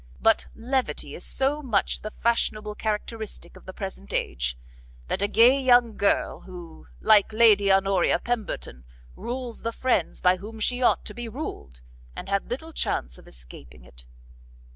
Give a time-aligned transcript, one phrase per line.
[0.19, 4.57] But levity is so much the fashionable characteristic of the present age,
[5.09, 8.83] that a gay young girl who, like Lady Honoria Pemberton,
[9.15, 11.81] rules the friends by whom she ought to be ruled,
[12.17, 14.07] had little chance of escaping it."